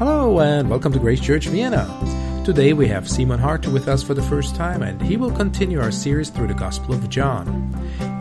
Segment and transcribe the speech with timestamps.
[0.00, 1.84] Hello and welcome to Grace Church Vienna.
[2.42, 5.78] Today we have Simon Hart with us for the first time and he will continue
[5.78, 7.46] our series through the Gospel of John.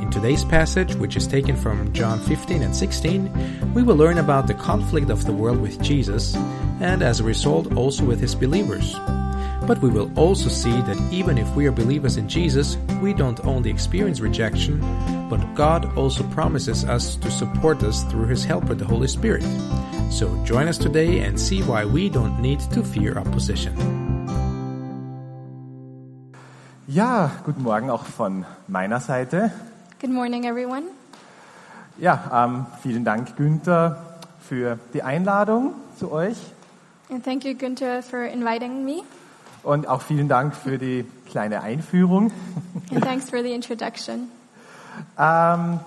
[0.01, 4.47] In today's passage, which is taken from John 15 and 16, we will learn about
[4.47, 6.35] the conflict of the world with Jesus
[6.81, 8.95] and as a result also with his believers.
[9.65, 13.45] But we will also see that even if we are believers in Jesus, we don't
[13.45, 14.81] only experience rejection,
[15.29, 19.45] but God also promises us to support us through his helper, the Holy Spirit.
[20.09, 23.73] So join us today and see why we don't need to fear opposition.
[26.87, 29.51] Ja, guten Morgen auch von meiner Seite.
[30.01, 30.83] Good morning, everyone.
[31.99, 36.37] Ja, ähm, vielen Dank, Günther, für die Einladung zu euch
[37.11, 39.01] And thank you, Günther, for inviting me.
[39.63, 42.31] und auch vielen Dank für die kleine Einführung.
[42.91, 44.29] And thanks for the introduction.
[45.17, 45.79] Ähm,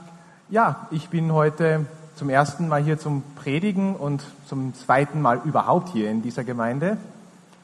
[0.49, 1.85] ja, ich bin heute
[2.23, 6.97] zum ersten Mal hier zum Predigen und zum zweiten Mal überhaupt hier in dieser Gemeinde.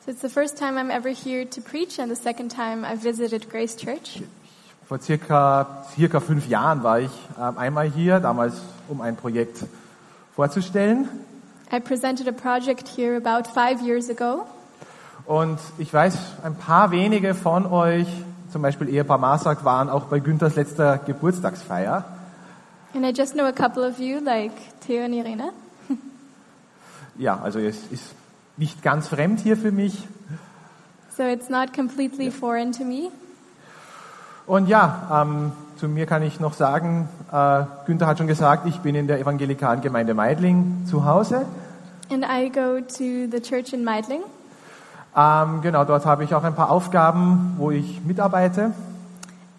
[0.05, 3.05] So it's the first time I'm ever here to preach, and the second time I've
[3.05, 4.21] visited Grace Church.
[4.89, 8.55] Vor circa, circa fünf Jahren war ich ähm, einmal hier, damals
[8.89, 9.65] um ein Projekt
[10.35, 11.09] vorzustellen.
[11.73, 14.45] I presented a project here about five years ago,
[15.25, 18.09] Und ich weiß, ein paar wenige von euch,
[18.51, 22.18] zum Beispiel Ehepaar Marsack, waren auch bei Günthers letzter Geburtstagsfeier.
[22.95, 25.51] And I just know a couple of you, like Theo and Irene.
[27.19, 28.15] Ja, also es ist
[28.57, 30.07] nicht ganz fremd hier für mich.
[31.17, 33.11] So it's not completely foreign to me.
[34.47, 38.79] Und ja, ähm, zu mir kann ich noch sagen, äh, Günther hat schon gesagt, ich
[38.79, 41.45] bin in der evangelikalen Gemeinde Meidling zu Hause.
[42.11, 44.23] And I go to the church in Meidling.
[45.17, 48.73] Ähm, genau, dort habe ich auch ein paar Aufgaben, wo ich mitarbeite.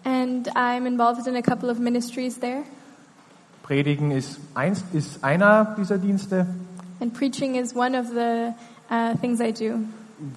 [0.04, 2.62] And I'm involved in a couple of ministries there.
[3.70, 6.44] Predigen ist, eins, ist einer dieser Dienste.
[7.00, 8.52] And preaching is one of the
[8.90, 9.78] uh, things I do.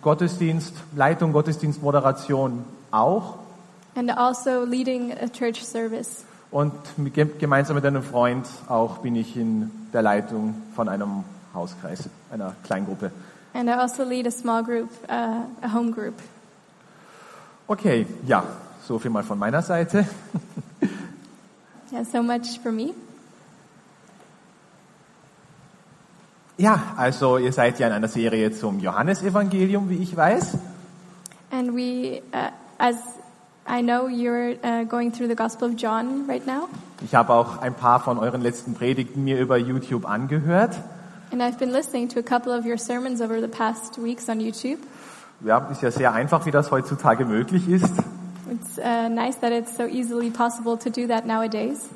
[0.04, 3.40] Gottesdienst, Leitung, Gottesdienstmoderation auch.
[3.96, 6.26] And also leading a church service.
[6.52, 6.74] Und
[7.40, 11.24] gemeinsam mit einem Freund auch bin ich in der Leitung von einem
[11.56, 13.10] Hauskreis, einer Kleingruppe.
[13.56, 16.14] And I also lead a small group, uh, a home group.
[17.66, 18.44] Okay, ja,
[18.88, 20.06] so viel mal von meiner Seite.
[21.92, 22.96] Yeah, so much for me.
[26.58, 30.58] Ja, also ihr seid ja in einer Serie zum Johannesevangelium, wie ich weiß.
[31.52, 32.96] And we, uh, as
[33.68, 36.68] I know, you're uh, going through the Gospel of John right now.
[37.04, 40.76] Ich habe auch ein paar von euren letzten Predigten mir über YouTube angehört.
[41.32, 44.40] And I've been listening to a couple of your sermons over the past weeks on
[44.40, 44.80] YouTube.
[45.44, 47.94] Ja, ist ja sehr einfach, wie das heutzutage möglich ist.
[48.52, 51.90] It's uh, nice that it's so easily possible to do that nowadays.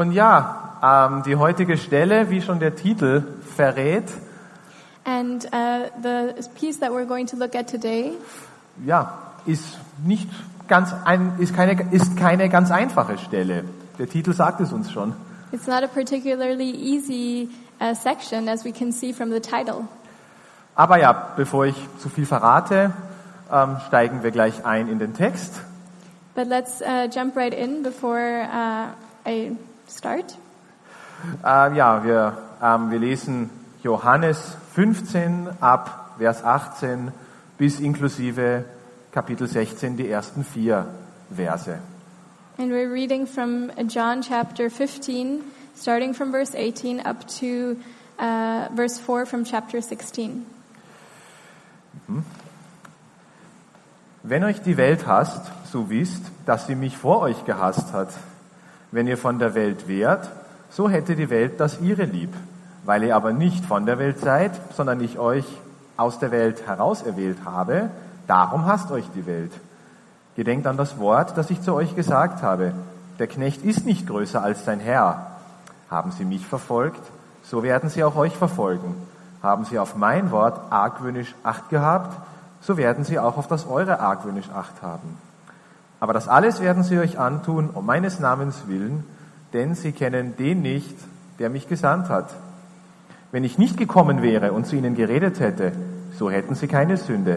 [0.00, 3.22] Und ja, ähm, die heutige Stelle, wie schon der Titel
[3.54, 4.04] verrät,
[5.04, 8.12] And uh, the piece that we're going to look at today
[8.86, 9.12] ja,
[9.44, 9.62] ist
[10.02, 10.26] nicht
[10.68, 13.64] ganz ein, ist keine, ist keine ganz einfache Stelle.
[13.98, 15.12] Der Titel sagt es uns schon.
[15.52, 19.86] It's not a particularly easy uh, section, as we can see from the title.
[20.76, 22.92] Aber ja, bevor ich zu viel verrate,
[23.52, 25.60] ähm, steigen wir gleich ein in den Text.
[26.34, 29.58] But let's uh, jump right in before uh, I
[29.90, 30.36] start.
[31.44, 33.50] Äh, ja, wir, ähm, wir lesen
[33.82, 37.12] Johannes 15 ab Vers 18
[37.58, 38.64] bis inklusive
[39.12, 40.86] Kapitel 16, die ersten vier
[41.34, 41.78] Verse.
[42.58, 45.42] And we're reading from John chapter 15,
[45.74, 47.76] starting from verse 18 up to
[48.18, 50.44] uh, verse 4 from chapter 16.
[54.22, 58.10] Wenn euch die Welt hasst, so wisst, dass sie mich vor euch gehasst hat.
[58.92, 60.28] Wenn ihr von der Welt wärt,
[60.70, 62.32] so hätte die Welt das ihre lieb.
[62.84, 65.44] Weil ihr aber nicht von der Welt seid, sondern ich euch
[65.96, 67.90] aus der Welt herauserwählt habe,
[68.26, 69.52] darum hasst euch die Welt.
[70.34, 72.72] Gedenkt an das Wort, das ich zu euch gesagt habe.
[73.18, 75.26] Der Knecht ist nicht größer als sein Herr.
[75.90, 77.02] Haben sie mich verfolgt,
[77.42, 78.94] so werden sie auch euch verfolgen.
[79.42, 82.16] Haben sie auf mein Wort argwöhnisch Acht gehabt,
[82.62, 85.18] so werden sie auch auf das eure argwöhnisch Acht haben.
[86.00, 89.04] Aber das alles werden sie euch antun, um meines Namens willen,
[89.52, 90.96] denn sie kennen den nicht,
[91.38, 92.34] der mich gesandt hat.
[93.32, 95.72] Wenn ich nicht gekommen wäre und zu ihnen geredet hätte,
[96.18, 97.36] so hätten sie keine Sünde.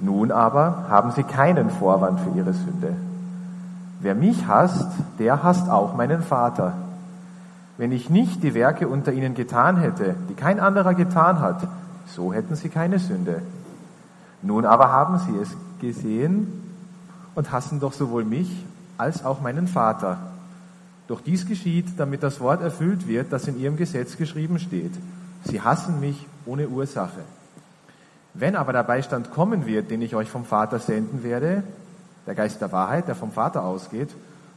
[0.00, 2.94] Nun aber haben sie keinen Vorwand für ihre Sünde.
[4.00, 4.88] Wer mich hasst,
[5.18, 6.74] der hasst auch meinen Vater.
[7.78, 11.66] Wenn ich nicht die Werke unter ihnen getan hätte, die kein anderer getan hat,
[12.06, 13.42] so hätten sie keine Sünde.
[14.40, 16.71] Nun aber haben sie es gesehen
[17.34, 18.50] und hassen doch sowohl mich
[18.98, 20.18] als auch meinen Vater.
[21.08, 24.92] Doch dies geschieht, damit das Wort erfüllt wird, das in ihrem Gesetz geschrieben steht.
[25.44, 27.20] Sie hassen mich ohne Ursache.
[28.34, 31.62] Wenn aber der Beistand kommen wird, den ich euch vom Vater senden werde,
[32.26, 34.08] der Geist der Wahrheit, der vom Vater ausgeht,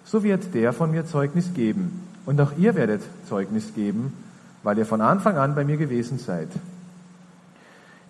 [0.06, 2.07] so wird der von mir Zeugnis geben.
[2.25, 4.13] Und auch ihr werdet Zeugnis geben,
[4.63, 6.50] weil ihr von Anfang an bei mir gewesen seid.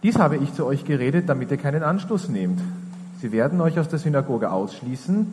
[0.04, 2.62] Dies habe ich zu euch geredet, damit ihr keinen Anstoß nehmt.
[3.26, 5.26] Sie werden euch aus der Synagoge ausschließen.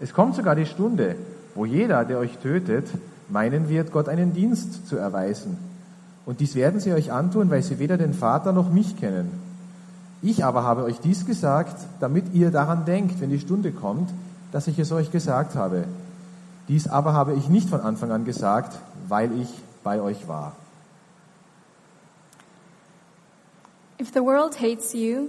[0.00, 1.16] Es kommt sogar die Stunde,
[1.54, 2.90] wo jeder, der euch tötet,
[3.30, 5.56] meinen wird, Gott einen Dienst zu erweisen.
[6.26, 9.30] Und dies werden sie euch antun, weil sie weder den Vater noch mich kennen.
[10.20, 14.10] Ich aber habe euch dies gesagt, damit ihr daran denkt, wenn die Stunde kommt,
[14.52, 15.84] dass ich es euch gesagt habe.
[16.68, 18.78] Dies aber habe ich nicht von Anfang an gesagt,
[19.08, 19.48] weil ich
[19.82, 20.52] bei euch war.
[23.98, 25.28] If the world hates you,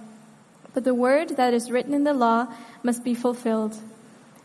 [0.73, 2.47] But the word that is written in the law
[2.83, 3.77] must be fulfilled.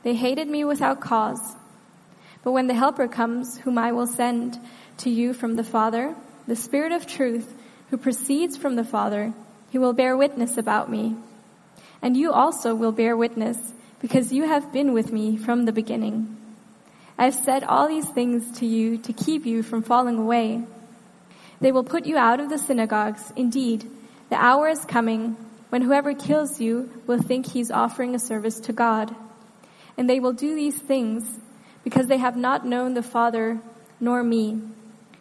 [0.02, 1.54] They hated me without cause.
[2.42, 4.58] But when the Helper comes, whom I will send
[4.98, 6.14] to you from the Father,
[6.46, 7.52] the Spirit of truth,
[7.90, 9.32] who proceeds from the Father,
[9.70, 11.16] he will bear witness about me.
[12.02, 13.58] And you also will bear witness,
[14.00, 16.36] because you have been with me from the beginning.
[17.18, 20.62] I have said all these things to you to keep you from falling away.
[21.60, 23.32] They will put you out of the synagogues.
[23.34, 23.90] Indeed,
[24.28, 25.36] the hour is coming
[25.70, 29.14] when whoever kills you will think he's offering a service to God.
[29.96, 31.24] And they will do these things
[31.84, 33.60] because they have not known the Father
[34.00, 34.60] nor me.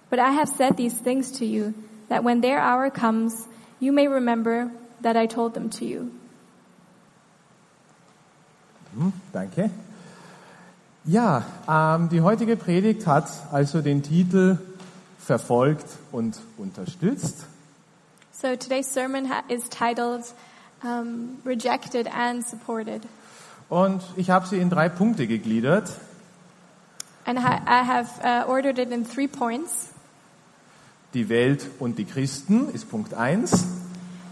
[0.10, 1.74] But I have said these things to you,
[2.10, 3.48] that when their hour comes,
[3.80, 4.72] you may remember
[5.02, 6.12] that I told them to you.
[8.94, 9.70] Hm, danke.
[11.06, 14.58] Ja, ähm, die heutige Predigt hat also den Titel
[15.20, 17.46] Verfolgt und unterstützt.
[18.46, 20.24] So today's sermon is titled
[20.84, 23.02] um, Rejected and Supported.
[23.70, 25.90] Und ich habe sie in drei Punkte gegliedert.
[27.26, 29.90] And I have uh, ordered it in three points.
[31.16, 33.66] Die Welt und die Christen ist Punkt 1.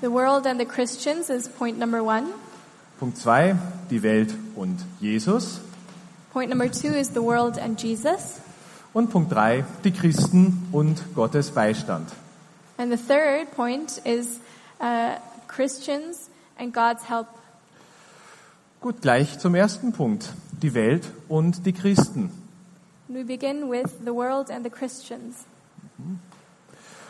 [0.02, 2.28] The world and the Christians is point number one.
[3.00, 3.56] Punkt 2,
[3.90, 5.60] die Welt und Jesus.
[6.32, 8.42] Point number two is the world and Jesus.
[8.94, 12.12] Und Punkt 3, die Christen und Gottes Beistand.
[12.78, 14.40] And the third point is
[14.80, 15.18] uh,
[15.48, 17.28] Christians and God's help.
[18.82, 20.34] Gut, gleich zum ersten Punkt.
[20.62, 22.32] Die Welt und die Christen.
[23.08, 25.46] We begin with the world and the Christians.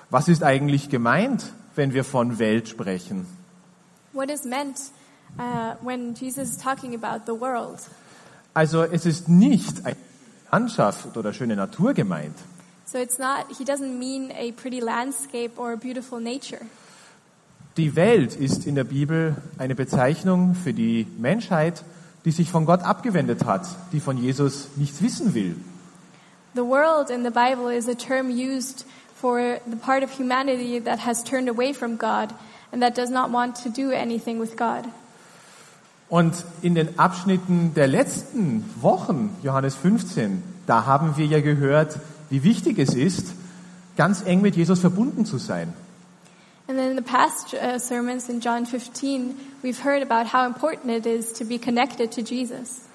[0.09, 3.25] Was ist eigentlich gemeint, wenn wir von Welt sprechen?
[4.11, 4.77] What is meant
[5.39, 7.79] uh, when Jesus is talking about the world?
[8.53, 9.95] Also es ist nicht eine
[10.51, 12.35] Landschaft oder schöne Natur gemeint.
[12.85, 16.65] So it's not, he doesn't mean a pretty landscape or a beautiful nature.
[17.77, 21.83] Die Welt ist in der Bibel eine Bezeichnung für die Menschheit,
[22.23, 25.55] die sich von Gott abgewendet hat, die von Jesus nichts wissen will.
[26.55, 28.85] The world in the Bible is a term used
[29.19, 32.29] for the part of humanity that has turned away from God
[32.71, 34.85] and that does not want to do anything with God.
[36.09, 41.97] Und in den Abschnitten der letzten Wochen, Johannes 15, da haben wir ja gehört,
[42.33, 43.27] wie wichtig es ist,
[43.95, 45.71] ganz eng mit Jesus verbunden zu sein.
[46.67, 50.89] And then in the past uh, sermons in John 15, we've heard about how important
[50.89, 52.87] it is to be connected to Jesus.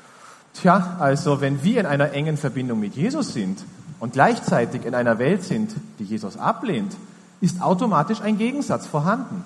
[0.54, 3.62] Tja, also wenn wir in einer engen Verbindung mit Jesus sind
[4.00, 6.96] und gleichzeitig in einer Welt sind, die Jesus ablehnt,
[7.40, 9.44] ist automatisch ein Gegensatz vorhanden.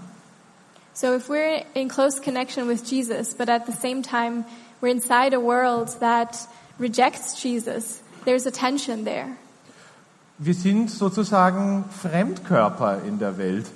[0.94, 4.46] So if we're in close connection with Jesus, but at the same time
[4.80, 9.36] we're inside a world that rejects Jesus, there's a tension there.
[10.44, 13.66] Wir sind sozusagen Fremdkörper in der Welt.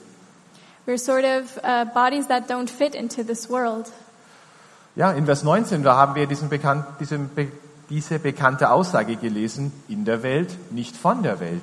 [0.85, 3.93] We're sort of uh, bodies that don't fit into this world.
[4.97, 7.31] Ja, in Vers 19, da haben wir diesen bekannt, diesen,
[7.89, 11.63] diese bekannte Aussage gelesen, in der Welt, nicht von der Welt.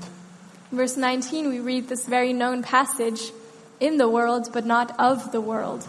[0.72, 3.34] In verse 19, we read this very known passage
[3.80, 5.82] in the world, but not of the world.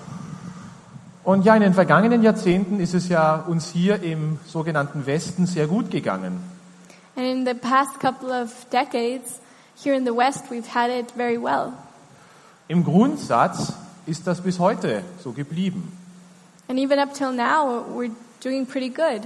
[1.23, 5.68] Und ja, in den vergangenen Jahrzehnten ist es ja uns hier im sogenannten Westen sehr
[5.68, 6.53] gut gegangen.
[7.16, 9.40] And in the past couple of decades,
[9.76, 11.73] here in the West, we've had it very well.
[12.68, 13.73] Im Grundsatz
[14.06, 15.92] ist das bis heute so geblieben.
[16.68, 18.11] And even up till now, we're
[18.42, 19.23] doing pretty good.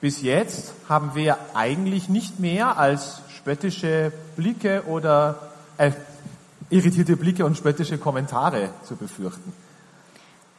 [0.00, 5.92] Bis jetzt haben wir eigentlich nicht mehr als spöttische Blicke oder äh,
[6.70, 9.52] irritierte Blicke und spöttische Kommentare zu befürchten.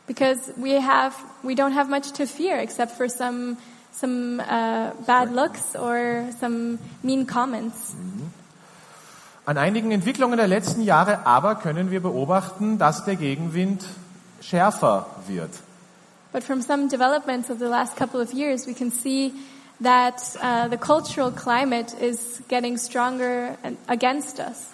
[0.05, 3.57] Because we have, we don't have much to fear except for some,
[3.93, 7.95] some uh, bad looks or some mean comments.
[9.45, 13.83] An einigen Entwicklungen der letzten Jahre aber können wir beobachten, dass der Gegenwind
[14.41, 15.51] schärfer wird.
[16.31, 19.33] But from some developments of the last couple of years, we can see
[19.81, 23.57] that uh, the cultural climate is getting stronger
[23.87, 24.67] against us.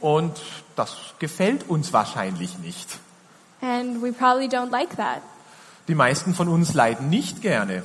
[0.00, 0.40] Und
[0.76, 2.98] das gefällt uns wahrscheinlich nicht.
[3.60, 5.22] And we probably don't like that.
[5.88, 7.82] Die meisten von uns leiden nicht gerne.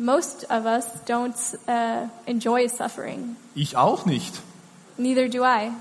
[0.00, 1.36] Most of us don't
[1.68, 3.36] uh, enjoy suffering.
[3.54, 4.40] Ich auch nicht.
[4.96, 5.72] Neither do I.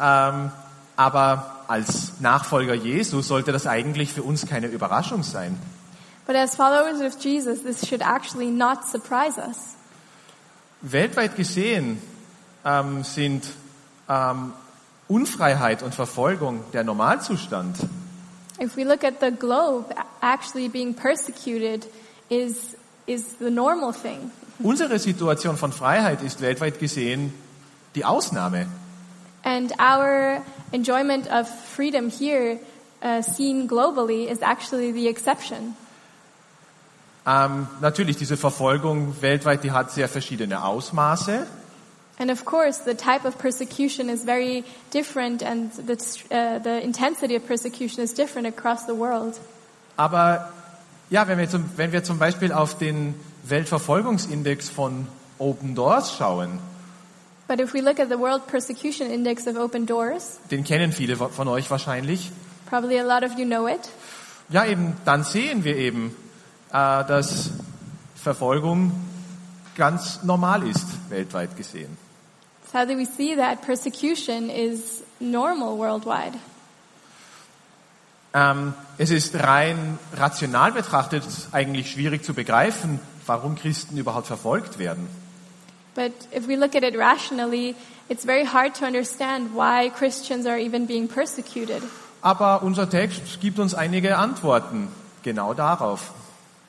[0.00, 0.50] Ähm,
[0.96, 5.56] aber als Nachfolger Jesu sollte das eigentlich für uns keine Überraschung sein.
[6.26, 9.76] But as followers of Jesus, this should actually not surprise us.
[10.80, 12.02] Weltweit gesehen
[12.64, 13.44] ähm, sind
[14.08, 14.54] ähm,
[15.06, 17.78] Unfreiheit und Verfolgung der Normalzustand.
[18.60, 21.86] If we look at the globe, actually being persecuted
[22.28, 22.74] is,
[23.06, 24.30] is the normal thing.
[24.58, 27.32] Unsere Situation von Freiheit ist weltweit gesehen
[27.94, 28.66] die Ausnahme.
[29.42, 30.42] And our
[30.72, 32.58] enjoyment of freedom here,
[33.02, 35.76] uh, seen globally, is actually the exception.
[37.26, 41.46] Ähm, natürlich, diese Verfolgung weltweit, die hat sehr verschiedene Ausmaße.
[42.18, 45.96] And of course, the type of persecution is very different, and the,
[46.30, 49.40] uh, the intensity of persecution is different across the world.
[49.96, 50.52] Aber
[51.14, 55.06] ja, wenn wir, zum, wenn wir zum Beispiel auf den Weltverfolgungsindex von
[55.38, 56.58] Open Doors schauen,
[57.46, 61.14] But if we look at the World Persecution Index of Open Doors, den kennen viele
[61.14, 62.32] von euch wahrscheinlich,
[62.68, 63.88] probably a lot of you know it,
[64.48, 66.16] ja eben, dann sehen wir eben,
[66.70, 67.50] äh, dass
[68.16, 68.90] Verfolgung
[69.76, 71.96] ganz normal ist, weltweit gesehen.
[72.72, 76.36] sadly we see that persecution is normal worldwide.
[78.34, 81.22] Ähm, es ist rein rational betrachtet
[81.52, 85.08] eigentlich schwierig zu begreifen, warum Christen überhaupt verfolgt werden.
[85.94, 87.76] But if we look at it rationally,
[88.08, 91.82] it's very hard to understand why Christians are even being persecuted.
[92.20, 94.88] Aber unser Text gibt uns einige Antworten
[95.22, 96.12] genau darauf.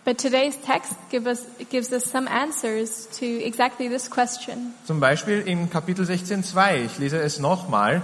[0.03, 4.75] But today's text give us, gives us some answers to exactly this question.
[4.85, 8.03] Zum Beispiel in Kapitel 16.2, ich lese es nochmal.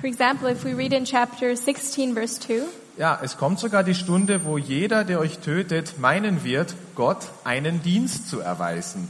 [0.00, 2.62] For example, if we read in chapter 16, verse 2,
[2.96, 7.82] Ja, es kommt sogar die Stunde, wo jeder, der euch tötet, meinen wird, Gott einen
[7.82, 9.08] Dienst zu erweisen.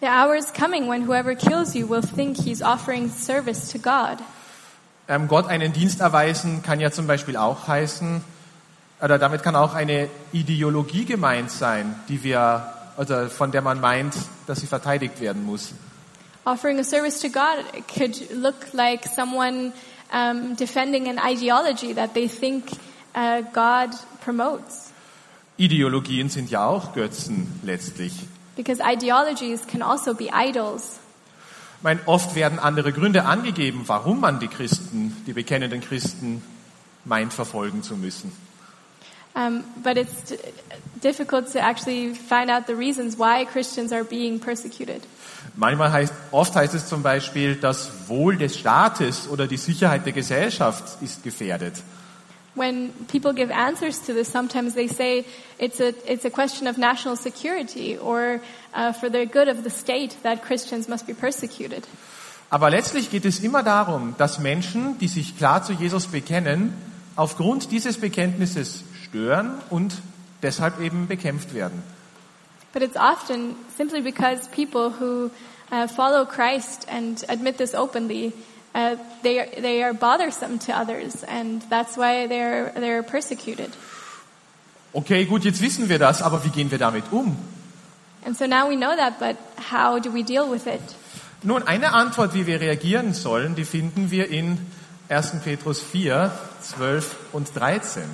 [0.00, 4.18] the hour is coming when whoever kills you will think he's offering service to God.
[5.08, 8.20] Ähm, Gott einen Dienst erweisen kann ja zum Beispiel auch heißen,
[9.00, 14.14] oder damit kann auch eine Ideologie gemeint sein, die wir, oder von der man meint,
[14.46, 15.72] dass sie verteidigt werden muss.
[16.44, 19.72] Offering a service to God could look like someone
[20.12, 22.64] um, defending an ideology that they think
[23.14, 24.92] uh, God promotes.
[25.56, 28.12] Ideologien sind ja auch Götzen letztlich.
[28.56, 30.98] Because ideologies can also be idols.
[31.78, 36.42] Ich meine, oft werden andere Gründe angegeben, warum man die Christen, die bekennenden Christen,
[37.04, 38.32] meint verfolgen zu müssen.
[39.34, 40.34] Um, but it's
[41.00, 45.02] difficult to actually find out the reasons why Christians are being persecuted.
[45.56, 50.12] Manchmal heißt, oft heißt es zum Beispiel, das Wohl des Staates oder die Sicherheit der
[50.12, 51.82] Gesellschaft ist gefährdet.
[52.54, 55.24] When people give answers to this, sometimes they say
[55.58, 58.40] it's a, it's a question of national security or
[58.74, 61.86] uh, for the good of the state that Christians must be persecuted.
[62.50, 66.74] Aber letztlich geht es immer darum, dass Menschen, die sich klar zu Jesus bekennen,
[67.16, 69.92] aufgrund dieses Bekenntnisses stören und
[70.42, 71.82] deshalb eben bekämpft werden.
[72.72, 75.30] But it's often simply because people who
[75.70, 78.32] uh, follow Christ and admit this openly,
[78.74, 83.70] uh, they, are, they are bothersome to others, and that's why they're, they're persecuted.
[84.94, 87.36] Okay, gut, jetzt wissen wir das, aber wie gehen wir damit um?
[88.24, 89.36] And so now we know that, but
[89.70, 90.80] how do we deal with it?
[91.42, 94.58] Nun, eine Antwort, wie wir reagieren sollen, die finden wir in
[95.10, 95.42] 1.
[95.44, 96.30] Petrus 4,
[96.62, 98.04] 12 und 13.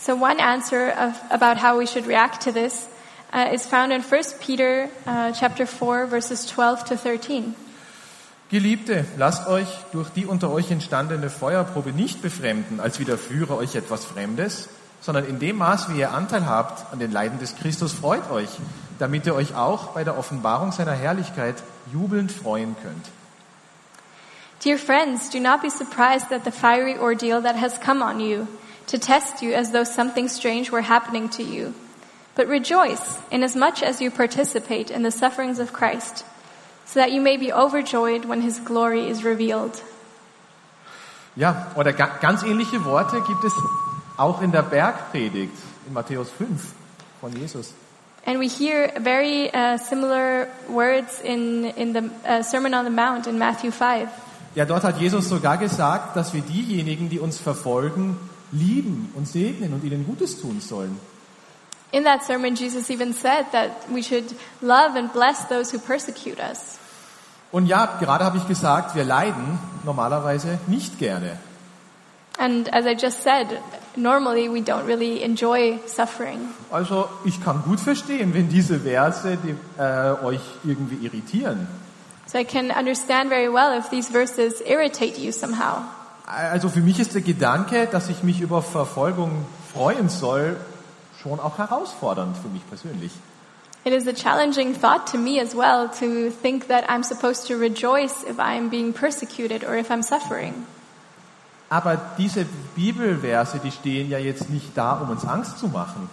[0.00, 2.88] So one answer of, about how we should react to this
[3.32, 7.54] uh, is found in 1 Peter uh, chapter 4, verses 12 to 13.
[8.48, 14.04] Geliebte, lasst euch durch die unter euch entstandene Feuerprobe nicht befremden, als widerführe euch etwas
[14.04, 14.68] Fremdes,
[15.00, 18.48] sondern in dem Maß, wie ihr Anteil habt an den Leiden des Christus, freut euch,
[18.98, 21.56] damit ihr euch auch bei der Offenbarung seiner Herrlichkeit
[21.92, 23.06] jubelnd freuen könnt.
[24.64, 28.46] Dear friends, do not be surprised at the fiery ordeal that has come on you
[28.88, 31.74] to test you as though something strange were happening to you.
[32.34, 36.24] But rejoice inasmuch as you participate in the sufferings of Christ,
[36.84, 39.82] so that you may be overjoyed when his glory is revealed.
[41.36, 43.52] Ja, oder ga ganz ähnliche Worte gibt es
[44.16, 46.48] auch in der Bergpredigt in Matthäus 5
[47.20, 47.72] von Jesus.
[48.26, 53.26] And we hear very uh, similar words in, in the uh, Sermon on the Mount
[53.26, 54.08] in Matthew 5.
[54.54, 58.16] Ja, dort hat Jesus sogar gesagt, dass wir diejenigen, die uns verfolgen,
[58.52, 60.98] lieben und segnen und ihnen Gutes tun sollen.
[61.90, 66.38] In that sermon, Jesus even said that we should love and bless those who persecute
[66.38, 66.78] us.
[67.50, 71.38] Und ja, gerade habe ich gesagt, wir leiden normalerweise nicht gerne.
[72.38, 73.58] And as I just said,
[73.96, 76.54] normally we don't really enjoy suffering.
[76.70, 81.66] Also ich kann gut verstehen, wenn diese Verse die, äh, euch irgendwie irritieren.
[82.26, 85.82] So I can understand very well if these verses irritate you somehow.
[86.28, 90.58] Also für mich ist der Gedanke, dass ich mich über Verfolgung freuen soll,
[91.22, 93.12] schon auch herausfordernd für mich persönlich.
[93.84, 97.54] It is a challenging thought to me as well to think that I'm supposed to
[97.54, 100.52] rejoice if I'm being persecuted or if I'm suffering.
[101.70, 102.44] Aber diese
[102.76, 106.10] Bibelverse, die stehen ja jetzt nicht da, um uns Angst zu machen.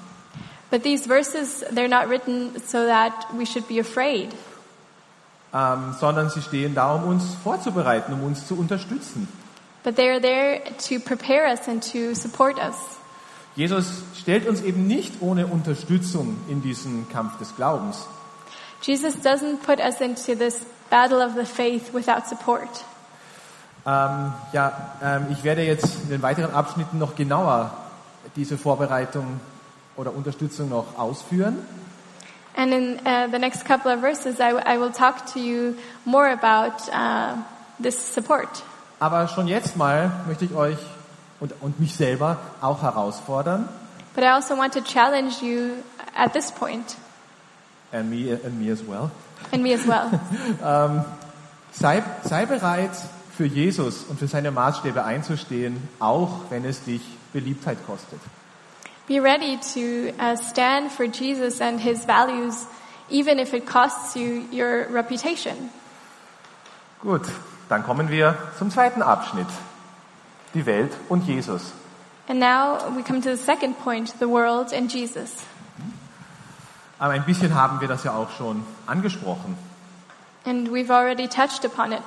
[0.71, 4.29] But these verses, they're not written so that we should be afraid,
[5.53, 9.27] ähm, sondern sie stehen da, um uns vorzubereiten, um uns zu unterstützen.
[9.85, 12.75] But they are there to prepare us and to support us.
[13.55, 18.05] Jesus stellt uns eben nicht ohne Unterstützung in diesen Kampf des Glaubens.
[18.81, 22.67] Jesus doesn't put us into this battle of the faith without support.
[23.85, 27.71] Ähm, ja, ähm, ich werde jetzt in den weiteren Abschnitten noch genauer
[28.35, 29.39] diese Vorbereitung
[29.95, 31.59] oder Unterstützung noch ausführen.
[32.57, 36.27] And in uh, the next couple of verses, I, I will talk to you more
[36.27, 37.37] about uh,
[37.79, 38.63] this support.
[39.05, 40.79] Aber schon jetzt mal möchte ich euch
[41.39, 43.69] und, und mich selber auch herausfordern,
[44.15, 45.83] But I also want to challenge you
[46.15, 46.95] at this point,
[47.91, 49.11] and me, and me as well,
[49.51, 50.09] and me as well.
[51.71, 52.89] sei, sei bereit,
[53.37, 58.19] für Jesus und für seine Maßstäbe einzustehen, auch wenn es dich Beliebtheit kostet.
[59.07, 62.65] Be ready to uh, stand for Jesus and his values,
[63.11, 65.69] even if it costs you your reputation.
[67.03, 67.27] Gut,
[67.69, 69.47] dann kommen wir zum zweiten Abschnitt.
[70.53, 71.73] Die Welt und Jesus.
[72.27, 75.43] And now we come to the second point the world and Jesus.
[76.97, 79.57] Aber ein bisschen haben wir das ja auch schon angesprochen.
[80.45, 82.03] And we've already touched upon it.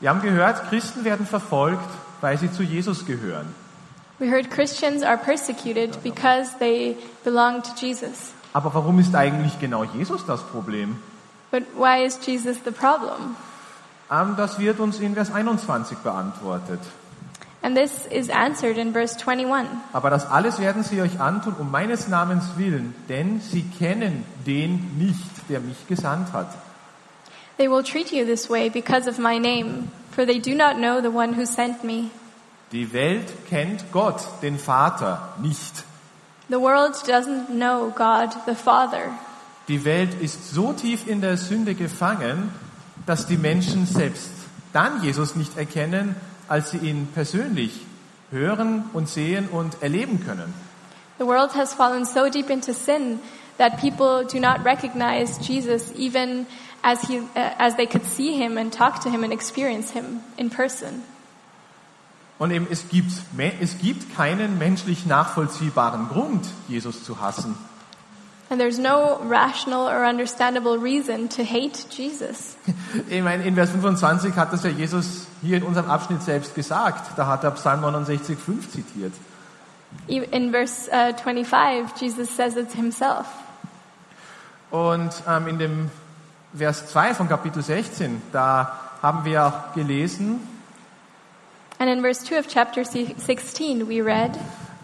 [0.00, 1.88] Wir haben gehört, Christen werden verfolgt,
[2.20, 3.54] weil sie zu Jesus gehören.
[4.18, 8.32] We heard Christians are persecuted because they belong to Jesus.
[8.52, 11.02] Aber warum ist eigentlich genau Jesus das Problem?
[11.50, 13.36] But why is Jesus the problem?
[14.10, 16.80] Ähm, das wird uns in Vers 21 beantwortet.
[17.62, 19.70] And this is answered in verse 21.
[19.94, 24.98] Aber das alles werden sie euch antun um meines Namens willen, denn sie kennen den
[24.98, 26.48] nicht, der mich gesandt hat.
[27.56, 31.00] They will treat you this way because of my name, for they do not know
[31.00, 32.10] the one who sent me.
[32.72, 35.84] Die Welt kennt Gott, den Vater, nicht.
[36.50, 39.10] The world doesn't know God the Father.
[39.68, 42.50] Die Welt ist so tief in der Sünde gefangen,
[43.06, 44.30] dass die Menschen selbst
[44.72, 46.16] dann Jesus nicht erkennen,
[46.48, 47.80] als sie ihn persönlich
[48.30, 50.52] hören und sehen und erleben können.
[51.18, 53.20] The world has fallen so deep into sin
[53.58, 56.46] that people do not recognize Jesus even
[56.82, 60.20] as he uh, as they could see him and talk to him and experience him
[60.36, 61.02] in person.
[62.38, 63.12] Und eben es gibt,
[63.60, 67.54] es gibt keinen menschlich nachvollziehbaren Grund, Jesus zu hassen.
[68.50, 72.56] And there's no rational or understandable reason to hate Jesus.
[73.08, 77.10] Ich meine, in Vers 25 hat das ja Jesus hier in unserem Abschnitt selbst gesagt.
[77.16, 79.12] Da hat er Psalm 69, 5 zitiert.
[80.06, 83.26] In verse uh, 25, Jesus says it himself.
[84.70, 85.90] Und ähm, in dem
[86.56, 90.40] Vers 2 von Kapitel 16, da haben wir auch gelesen,
[91.78, 94.30] And in verse 2 of chapter si- 16, we read,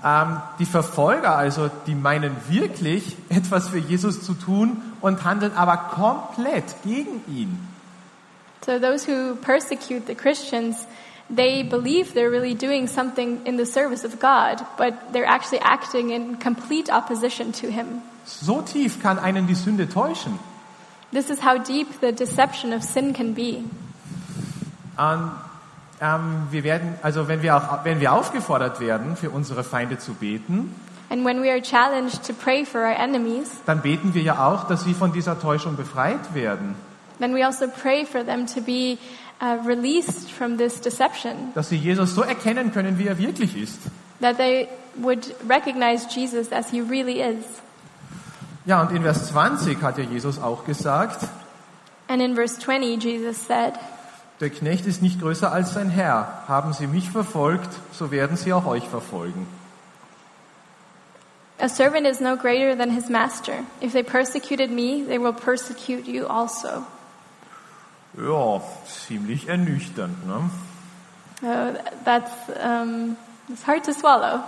[0.04, 5.76] ähm, die Verfolger, also die meinen wirklich etwas für Jesus zu tun und handeln aber
[5.76, 7.58] komplett gegen ihn.
[8.64, 10.86] So those who persecute the Christians,
[11.34, 16.10] they believe they're really doing something in the service of God, but they're actually acting
[16.10, 18.02] in complete opposition to Him.
[18.26, 20.38] So tief kann einen die Sünde täuschen.
[21.12, 23.64] This is how deep the deception of sin can be.
[24.96, 25.30] Und,
[26.00, 30.14] ähm, wir werden, also wenn wir auch, wenn wir aufgefordert werden, für unsere Feinde zu
[30.14, 30.74] beten,
[31.12, 34.68] And when we are challenged to pray for our enemies, dann beten wir ja auch,
[34.68, 36.76] dass sie von dieser Täuschung befreit werden,
[37.18, 38.96] then we also pray for them to be
[39.42, 43.78] uh, released from this deception, dass sie Jesus so erkennen können, wie er wirklich ist.
[44.20, 47.44] that they would recognize Jesus as he really is.
[48.66, 51.26] Ja, und in Vers 20 hat ja Jesus auch gesagt,
[52.08, 53.74] And in verse 20, Jesus said,
[54.40, 56.44] der Knecht ist nicht größer als sein Herr.
[56.48, 59.46] Haben sie mich verfolgt, so werden sie auch euch verfolgen.
[61.58, 63.52] A servant is no greater than his master.
[63.82, 66.86] If they persecuted me, they will persecute you also.
[68.16, 70.26] Ja, ziemlich ernüchternd.
[70.26, 70.50] Ne?
[71.42, 72.32] So that's
[72.64, 73.16] um,
[73.50, 74.40] it's hard to swallow.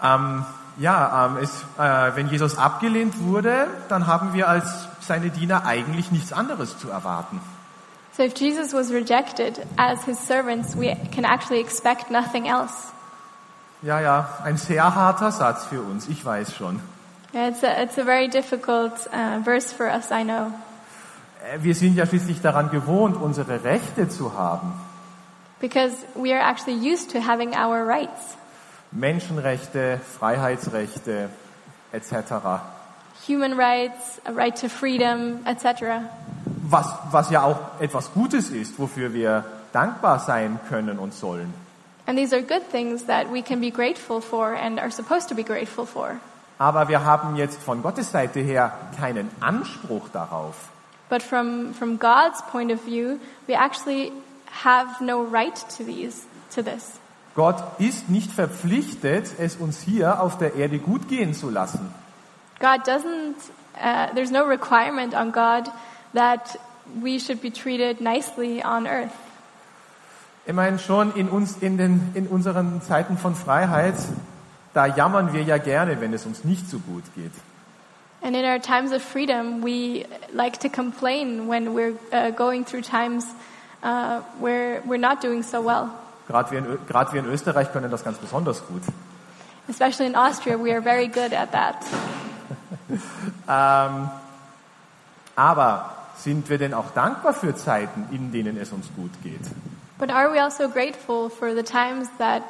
[0.00, 0.44] Ähm,
[0.78, 6.12] ja, ähm, es, äh, wenn Jesus abgelehnt wurde, dann haben wir als seine Diener eigentlich
[6.12, 7.40] nichts anderes zu erwarten.
[8.16, 12.72] So if Jesus was rejected as his servants, we can actually expect nothing else.
[13.82, 16.80] Ja, ja, ein sehr harter Satz für uns, ich weiß schon.
[17.34, 20.50] Yeah, It's a, it's a very difficult uh, verse for us, I know.
[21.44, 24.72] Äh, Wir sind ja schließlich daran gewohnt, unsere Rechte zu haben.
[25.60, 28.36] Because we are actually used to having our rights.
[28.92, 31.28] Menschenrechte, Freiheitsrechte
[31.92, 32.62] etc.
[33.26, 36.08] Human rights, a right to freedom, etc.
[36.68, 41.52] Was, was ja auch etwas Gutes ist, wofür wir dankbar sein können und sollen.
[42.06, 45.34] And these are good things that we can be grateful for and are supposed to
[45.34, 46.20] be grateful for.
[46.58, 50.70] Aber wir haben jetzt von Gottes Seite her keinen Anspruch darauf.
[51.08, 54.12] But from, from God's point of view, we actually
[54.64, 56.98] have no right to these, to this.
[57.34, 61.92] Gott ist nicht verpflichtet, es uns hier auf der Erde gut gehen zu lassen.
[62.60, 63.36] God doesn't,
[63.76, 65.70] uh, there's no requirement on God
[66.16, 66.58] that
[67.00, 69.12] we should be treated nicely on earth.
[70.46, 73.96] Ich meine, schon in, uns, in, den, in unseren Zeiten von Freiheit,
[74.74, 77.32] da jammern wir ja gerne, wenn es uns nicht so gut geht.
[78.22, 82.82] And in our times of freedom, we like to complain when we're uh, going through
[82.82, 83.26] times
[83.82, 85.90] uh, where we're not doing so well.
[86.28, 88.82] Gerade wir, in gerade wir in Österreich können das ganz besonders gut.
[89.68, 91.84] Especially in Austria, we are very good at that.
[93.48, 94.10] Ähm,
[95.36, 95.95] aber
[96.26, 99.40] sind wir denn auch dankbar für Zeiten, in denen es uns gut geht?
[99.96, 102.42] But are we also grateful for the times that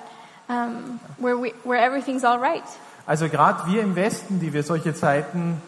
[0.48, 2.64] um, where we, where everything's all right?
[3.06, 5.60] Also gerade wir im Westen, die wir solche Zeiten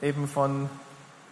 [0.00, 0.70] eben von,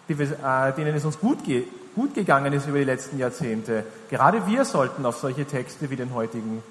[0.09, 1.65] wir, äh, denen es uns gut, ge
[1.97, 6.13] gut gegangen ist über die letzten Jahrzehnte, gerade wir sollten auf solche Texte wie den
[6.13, 6.63] heutigen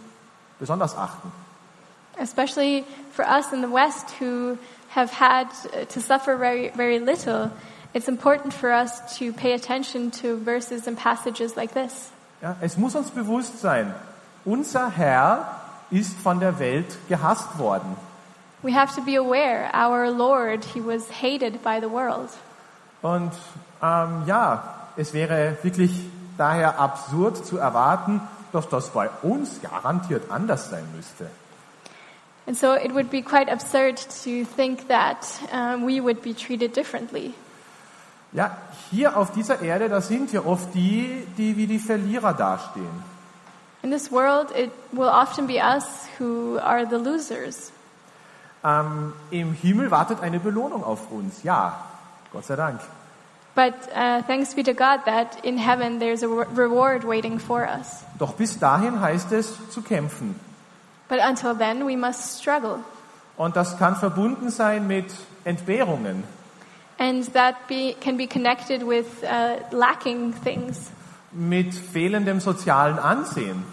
[0.59, 1.31] besonders achten.
[2.21, 2.83] Especially
[3.13, 4.59] for us in the West who
[4.95, 5.47] have had
[5.89, 7.49] to suffer very, very little,
[7.93, 12.11] it's important for us to pay attention to verses and passages like this.
[12.41, 13.93] Ja, es muss uns bewusst sein,
[14.45, 15.59] unser Herr
[15.91, 17.97] ist von der Welt gehasst worden.
[18.61, 22.29] We have to be aware our Lord, he was hated by the world.
[23.01, 23.31] Und
[23.81, 24.63] ähm, ja,
[24.97, 25.91] es wäre wirklich
[26.37, 28.21] daher absurd zu erwarten,
[28.51, 31.29] dass das bei uns garantiert anders sein müsste.
[32.47, 36.75] And so it would be quite absurd to think that um, we would be treated
[36.75, 37.33] differently.
[38.31, 38.57] Ja,
[38.91, 43.03] hier auf dieser Erde, da sind wir oft die, die wie die Verlierer dastehen.
[43.81, 45.85] In this world, it will often be us
[46.19, 47.71] who are the losers.
[48.63, 51.43] Ähm, Im Himmel wartet eine Belohnung auf uns.
[51.43, 51.79] Ja,
[52.31, 52.81] Gott sei Dank.
[53.55, 57.67] But uh, thanks be to God that in heaven there's a re- reward waiting for
[57.67, 58.03] us.
[58.19, 60.39] Doch bis dahin heißt es zu kämpfen.
[61.07, 62.79] But until then, we must struggle.
[63.37, 65.11] Und das kann verbunden sein mit
[65.45, 66.23] Entbehrungen,
[66.99, 70.91] And that be, can be connected with uh, lacking things,
[71.31, 73.63] mit fehlendem sozialen Ansehen,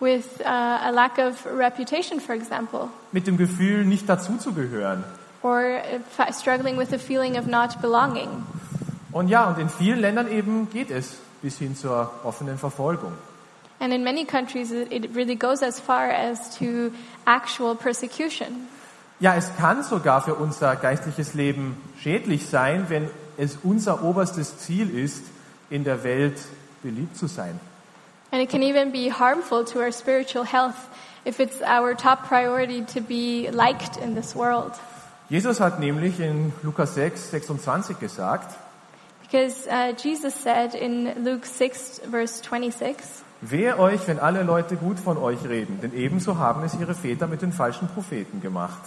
[0.00, 5.04] with uh, a lack of reputation, for example, mit dem Gefühl, nicht dazuzugehören.
[5.42, 5.80] or
[6.18, 8.44] uh, struggling with the feeling of not belonging.
[9.12, 13.12] Und ja, und in vielen Ländern eben geht es bis hin zur offenen Verfolgung.
[13.80, 16.92] And in many countries, it, it really goes as far as to
[17.26, 18.66] actual persecution.
[19.20, 24.96] Ja, es kann sogar für unser geistliches Leben schädlich sein, wenn es unser oberstes Ziel
[24.96, 25.24] ist,
[25.70, 26.38] in der Welt
[26.82, 27.58] beliebt zu sein.
[28.30, 30.76] And it can even be harmful to our spiritual health
[31.24, 34.72] if it's our top priority to be liked in this world.
[35.30, 38.54] Jesus hat nämlich in Lukas 6, 26 gesagt,
[39.22, 42.96] Because uh, Jesus said in Luke 6, verse 26,
[43.40, 47.26] Wehe euch, wenn alle Leute gut von euch reden, denn ebenso haben es ihre Väter
[47.26, 48.80] mit den falschen Propheten gemacht.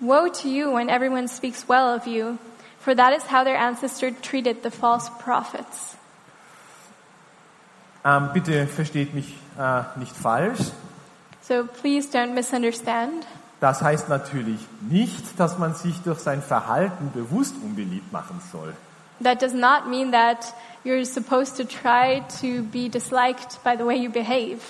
[0.00, 2.38] Woe to you when everyone speaks well of you,
[2.78, 5.96] for that is how their ancestors treated the false prophets.
[8.04, 10.60] Ähm, bitte versteht mich äh, nicht falsch.
[11.40, 13.26] So please don't misunderstand.
[13.60, 18.74] Das heißt natürlich nicht, dass man sich durch sein Verhalten bewusst unbeliebt machen soll.
[19.22, 20.54] That does not mean that
[20.84, 24.60] you're supposed to try to be disliked by the way you behave.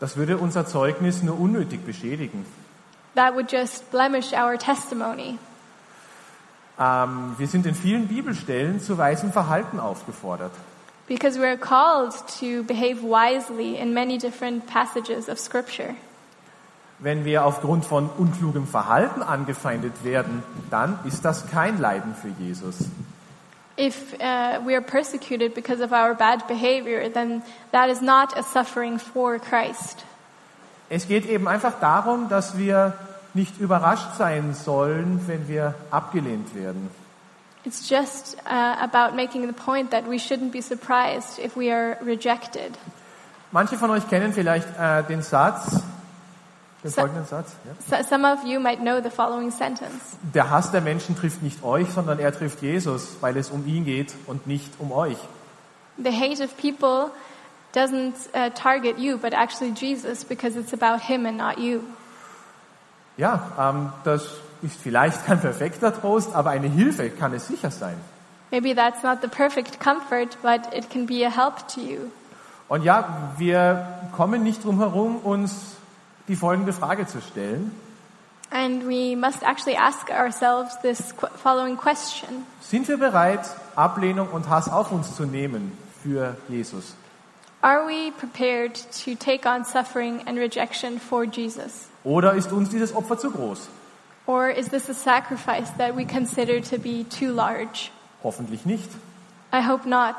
[0.00, 2.44] Das würde unser Zeugnis nur unnötig beschädigen.
[3.14, 5.38] That would just blemish our testimony.
[6.78, 10.52] Ähm, wir sind in vielen Bibelstellen zu weisem Verhalten aufgefordert.
[11.08, 15.94] Because we're called to behave wisely in many different passages of Scripture.
[17.00, 22.88] Wenn wir aufgrund von unklugem Verhalten angefeindet werden, dann ist das kein Leiden für Jesus.
[23.78, 28.42] If uh, we are persecuted because of our bad behavior, then that is not a
[28.42, 30.04] suffering for Christ.
[30.90, 32.94] Es geht eben einfach darum, dass wir
[33.34, 36.90] nicht überrascht sein sollen, wenn wir abgelehnt werden.
[37.64, 41.98] It's just uh, about making the point that we shouldn't be surprised if we are
[42.04, 42.72] rejected.
[43.52, 45.82] Manche von euch kennen vielleicht äh, den Satz,
[46.82, 47.52] den Sa- folgenden Satz.
[47.88, 47.98] Ja?
[47.98, 51.62] So, some of you might know the following sentence Der Hass der Menschen trifft nicht
[51.62, 55.18] euch, sondern er trifft Jesus, weil es um ihn geht und nicht um euch.
[55.98, 57.10] The hate of people
[57.72, 61.82] doesn't uh, target you, but actually Jesus, because it's about him and not you.
[63.16, 64.22] Ja, ähm, das
[64.62, 67.96] ist vielleicht kein perfekter Trost, aber eine Hilfe kann es sicher sein.
[68.50, 72.10] Maybe that's not the perfect comfort, but it can be a help to you.
[72.68, 75.76] Und ja, wir kommen nicht drum herum, uns
[76.28, 77.72] die folgende Frage zu stellen.
[78.50, 83.40] And we must actually ask ourselves this following question Sind wir bereit,
[83.76, 86.94] Ablehnung und Hass auf uns zu nehmen für Jesus?
[87.60, 91.88] Are we prepared to take on suffering and rejection for Jesus?
[92.04, 93.66] Oder ist uns dieses Opfer zu groß?
[94.26, 97.90] Or is this a sacrifice that we consider to be too large?
[98.22, 98.88] Hoffentlich nicht.
[99.52, 100.14] I hope not.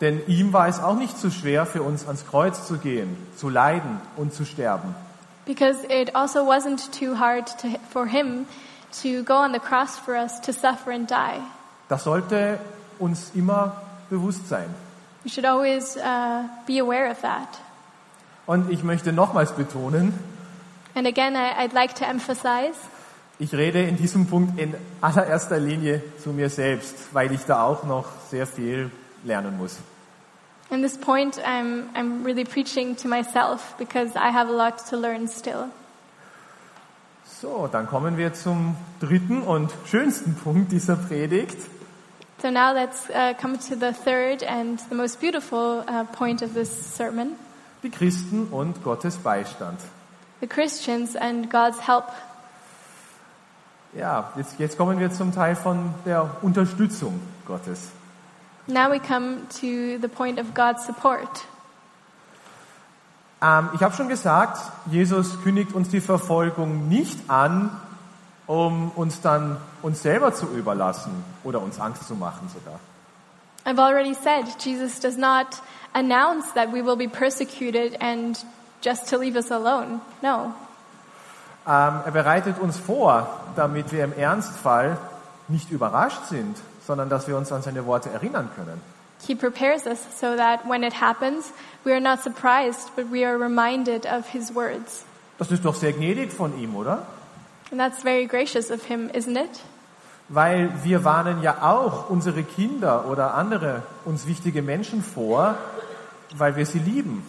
[0.00, 3.50] Denn ihm war es auch nicht zu schwer, für uns ans Kreuz zu gehen, zu
[3.50, 4.94] leiden und zu sterben.
[5.44, 8.46] Because it also wasn't too hard to, for him
[9.02, 11.40] to go on the cross for us to suffer and die.
[11.88, 12.58] Das sollte
[12.98, 14.74] uns immer bewusst sein.
[15.24, 17.48] We should always uh, be aware of that.
[18.46, 20.12] Und ich möchte nochmals betonen,
[20.94, 22.76] And again, I, I'd like to emphasize
[23.38, 27.84] ich rede in diesem Punkt in allererster Linie zu mir selbst, weil ich da auch
[27.84, 28.90] noch sehr viel
[29.24, 29.78] lernen muss.
[30.70, 34.96] in this point, I'm, I'm really preaching to myself because I have a lot to
[34.96, 35.70] learn still.
[37.26, 41.56] So, dann kommen wir zum dritten und schönsten Punkt dieser Predigt.
[42.44, 46.52] So now let's uh, come to the third and the most beautiful uh, point of
[46.52, 47.36] this sermon
[47.82, 49.78] Die Christen und Gottes Beistand.
[50.40, 52.04] the Christians and God's help.
[53.94, 57.92] Ja, jetzt, jetzt kommen wir zum Teil von der Unterstützung Gottes.
[58.66, 61.46] Now we come to the point of God's support.
[63.40, 67.70] Ähm, ich habe schon gesagt, Jesus kündigt uns die Verfolgung nicht an,
[68.46, 72.78] um uns dann uns selber zu überlassen oder uns Angst zu machen sogar.
[73.66, 75.62] I've already said Jesus does not
[75.94, 78.38] announce that we will be persecuted and
[78.82, 80.00] just to leave us alone.
[80.22, 80.52] No.
[81.66, 83.26] Ähm, er bereitet uns vor,
[83.56, 84.98] damit wir im Ernstfall
[85.48, 88.80] nicht überrascht sind, sondern dass wir uns an seine Worte erinnern können.
[89.26, 91.52] He prepares us so that when it happens,
[91.84, 95.04] we are not surprised, but we are reminded of his words.
[95.38, 97.06] Das ist doch sehr gnädig von ihm, oder?
[97.70, 99.60] And that's very gracious of him, isn't it?
[100.28, 105.56] Weil wir warnen ja auch unsere Kinder oder andere uns wichtige Menschen vor,
[106.36, 107.22] weil wir sie lieben.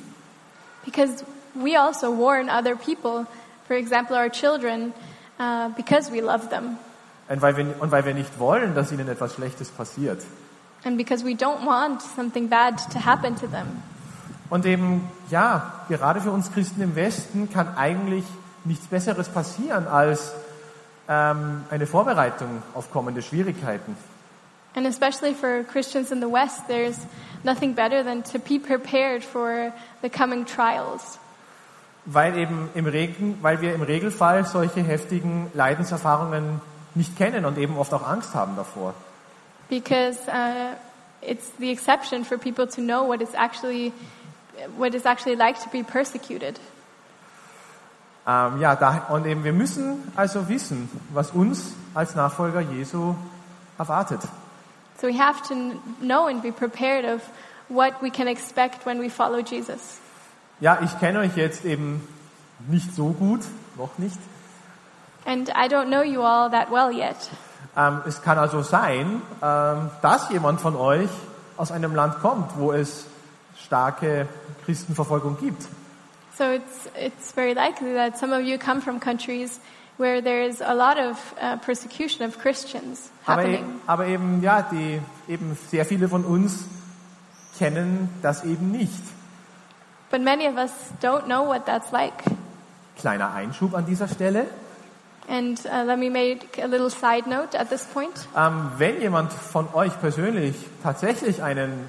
[0.85, 3.25] Because we also warn other people,
[3.67, 4.93] for example, our children,
[5.39, 6.77] uh, because we love them.
[7.27, 10.23] Und weil, wir, und weil wir nicht wollen, dass ihnen etwas Schlechtes passiert.
[10.83, 13.81] And because we don't want something bad to happen to them.
[14.49, 18.23] Und eben, ja, gerade für uns Christen im Westen kann eigentlich
[18.65, 20.33] nichts Besseres passieren als
[21.07, 23.95] ähm, eine Vorbereitung auf kommende Schwierigkeiten.
[24.75, 26.99] And especially for Christians in the West, there's
[27.43, 31.17] nothing better than to be prepared for the coming trials.
[32.05, 36.61] Weil, eben im Regen, weil wir im Regelfall solche heftigen Leidenserfahrungen
[36.93, 38.93] nicht kennen und eben oft auch Angst haben davor.
[39.69, 40.75] Because uh,
[41.21, 43.93] it's the exception for people to know what it's actually,
[44.77, 46.59] what it's actually like to be persecuted.
[48.27, 53.13] Ähm, ja, da, und eben wir müssen also wissen, was uns als Nachfolger Jesu
[53.77, 54.21] erwartet.
[54.99, 57.21] So we have to kn- know and be prepared of
[57.69, 59.99] what we can expect when we follow Jesus.
[60.59, 62.07] Ja, ich kenne euch jetzt eben
[62.67, 63.41] nicht so gut,
[63.77, 64.17] noch nicht.
[65.25, 67.15] And I don't know you all that well yet.
[67.77, 71.09] Ähm, es kann also sein, ähm, dass jemand von euch
[71.57, 73.05] aus einem Land kommt, wo es
[73.57, 74.27] starke
[74.65, 75.67] Christenverfolgung gibt.
[76.37, 79.59] So it's, it's very likely that some of you come from countries
[79.97, 83.63] where there is a lot of uh, persecution of Christians Aber, happening.
[83.63, 86.65] eben, aber eben, ja, die, eben sehr viele von uns
[87.57, 89.01] kennen das eben nicht.
[90.11, 90.71] But many of us
[91.01, 92.23] don't know what that's like.
[92.97, 94.47] Kleiner Einschub an dieser Stelle.
[95.27, 98.27] And uh, let me make a little side note at this point.
[98.35, 101.87] Ähm, wenn jemand von euch persönlich tatsächlich einen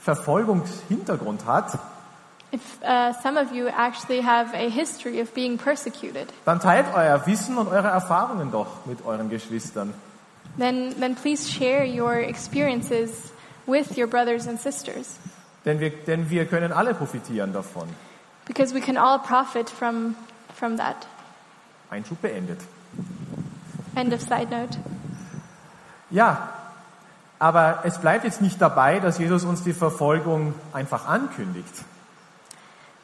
[0.00, 1.78] Verfolgungshintergrund hat,
[2.52, 7.26] If uh, some of you actually have a history of being persecuted, dann teilt euer
[7.26, 9.92] Wissen und eure Erfahrungen doch mit euren Geschwistern.
[10.56, 13.32] then, then please share your experiences
[13.66, 15.18] with your brothers and sisters.
[15.64, 17.88] Denn wir, denn wir können alle profitieren davon.
[18.46, 20.14] Because we can all profit from,
[20.54, 21.06] from that.
[21.90, 22.60] Einschub beendet.
[23.96, 24.78] End of side note.
[26.10, 26.48] Ja,
[27.40, 31.84] aber es bleibt jetzt nicht dabei, dass Jesus uns die Verfolgung einfach ankündigt.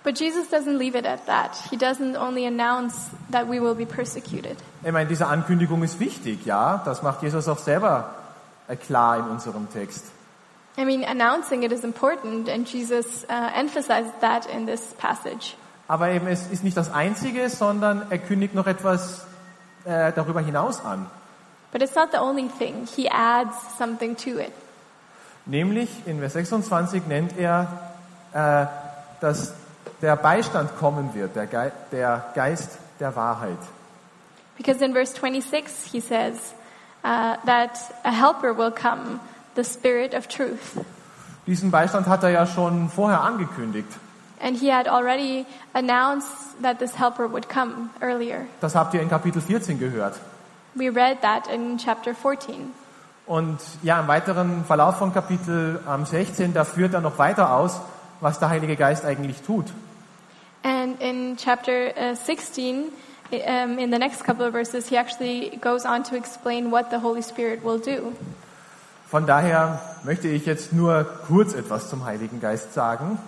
[0.05, 1.57] But Jesus doesn't leave it at that.
[1.71, 4.57] He doesn't only announce that we will be persecuted.
[4.85, 8.15] Ich meine, diese Ankündigung ist wichtig, ja, das macht Jesus auch selber
[8.67, 10.07] äh, klar in unserem Text.
[10.77, 15.55] I mean, announcing it is important, and Jesus uh, emphasized that in this passage.
[15.87, 19.27] Aber eben es ist nicht das Einzige, sondern er kündigt noch etwas
[19.85, 21.07] äh, darüber hinaus an.
[21.71, 22.87] But it's not the only thing.
[22.97, 24.53] He adds something to it.
[25.47, 27.67] Nämlich in Vers 26 nennt er,
[28.33, 28.67] äh,
[29.21, 29.55] dass
[30.01, 33.59] der Beistand kommen wird, der, Ge der Geist der Wahrheit.
[34.57, 36.55] Because in verse 26, he says
[37.05, 39.21] uh, that a helper will come,
[39.55, 40.79] the Spirit of truth.
[41.47, 43.89] Diesen Beistand hat er ja schon vorher angekündigt.
[44.41, 48.47] And he had already announced that this helper would come earlier.
[48.61, 50.19] Das habt ihr in Kapitel 14 gehört.
[50.75, 52.73] We read that in chapter 14.
[53.27, 57.81] Und ja, im weiteren Verlauf von Kapitel ähm, 16, da führt er noch weiter aus,
[58.23, 59.67] was der Heilige Geist eigentlich tut.
[60.65, 62.85] And in chapter uh, 16,
[63.33, 66.91] i- um, in the next couple of verses, he actually goes on to explain what
[66.91, 68.13] the Holy Spirit will do.
[69.11, 73.19] Von daher möchte ich jetzt nur kurz etwas zum Heiligen Geist sagen.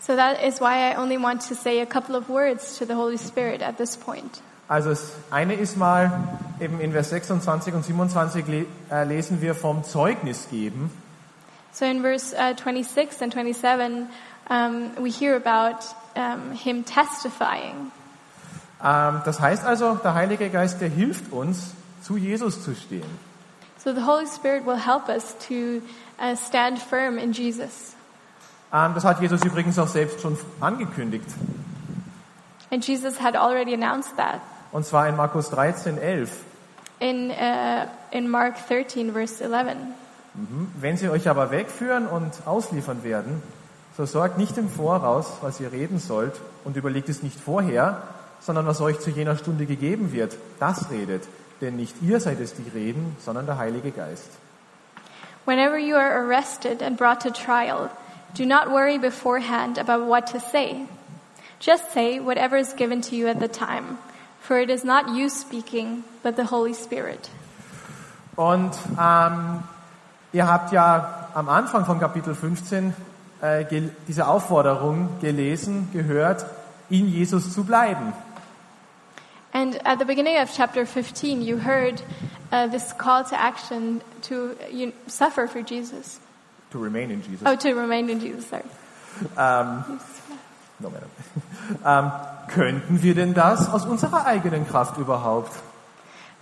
[0.00, 2.94] So that is why I only want to say a couple of words to the
[2.94, 4.40] Holy Spirit at this point.
[4.68, 6.12] Also das eine ist mal,
[6.60, 10.90] eben in Vers 26 und 27 le äh, lesen wir vom Zeugnis geben.
[11.78, 14.08] So in verse uh, 26 and 27,
[14.50, 15.84] um, we hear about
[16.16, 17.92] um, him testifying.
[18.82, 23.06] Ähm, das heißt also, der Heilige Geist, der hilft uns, zu Jesus zu stehen.
[23.76, 25.80] So the Holy Spirit will help us to
[26.18, 27.94] uh, stand firm in Jesus.
[28.72, 31.28] Ähm, das hat Jesus übrigens auch selbst schon angekündigt.
[32.72, 34.40] And Jesus had already announced that
[34.72, 36.28] Und zwar in Markus 13, 11.
[36.98, 39.76] in, uh, in Mark 13, verse 11.
[40.80, 43.42] Wenn sie euch aber wegführen und ausliefern werden,
[43.96, 48.02] so sorgt nicht im Voraus, was ihr reden sollt, und überlegt es nicht vorher,
[48.40, 51.24] sondern was euch zu jener Stunde gegeben wird, das redet.
[51.60, 54.28] Denn nicht ihr seid es, die reden, sondern der Heilige Geist.
[55.44, 57.90] Whenever you are arrested and brought to trial,
[58.36, 60.76] do not worry beforehand about what to say.
[61.58, 63.98] Just say whatever is given to you at the time,
[64.40, 67.30] for it is not you speaking, but the Holy Spirit.
[68.36, 68.70] Und
[69.00, 69.64] ähm,
[70.32, 72.94] ihr habt ja am Anfang von Kapitel 15
[73.40, 73.64] äh,
[74.06, 76.44] diese Aufforderung gelesen, gehört,
[76.90, 78.12] in Jesus zu bleiben.
[79.52, 82.02] And at the beginning of chapter 15, you heard
[82.52, 86.20] uh, this call to action to you, suffer for Jesus.
[86.70, 87.42] To remain in Jesus.
[87.46, 88.64] Oh, to remain in Jesus, sorry.
[89.36, 89.84] Ähm,
[90.78, 91.06] no matter.
[91.84, 92.12] ähm,
[92.48, 95.52] könnten wir denn das aus unserer eigenen Kraft überhaupt?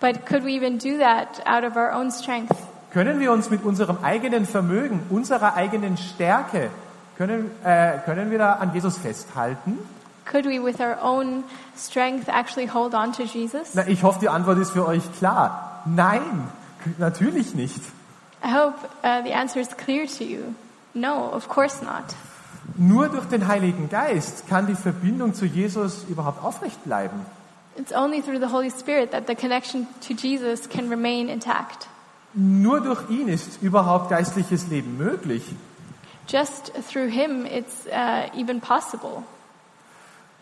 [0.00, 2.56] But could we even do that out of our own strength?
[2.92, 6.70] Können wir uns mit unserem eigenen Vermögen, unserer eigenen Stärke,
[7.16, 9.78] können, äh, können wir da an Jesus festhalten?
[10.26, 11.44] Could we, with our own
[11.76, 13.74] strength, actually hold on to Jesus?
[13.74, 15.82] Na, ich hoffe, die Antwort ist für euch klar.
[15.86, 16.48] Nein,
[16.98, 17.80] natürlich nicht.
[18.42, 20.54] I hope uh, the answer is clear to you.
[20.94, 22.04] No, of course not.
[22.76, 27.24] Nur durch den Heiligen Geist kann die Verbindung zu Jesus überhaupt aufrecht bleiben.
[27.76, 31.88] It's only through the Holy Spirit that the connection to Jesus can remain intact.
[32.34, 35.44] Nur durch ihn ist überhaupt geistliches Leben möglich.
[36.28, 39.22] Just through Him, it's uh, even possible.